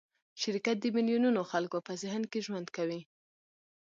[0.41, 3.01] شرکت د میلیونونو خلکو په ذهن کې ژوند کوي.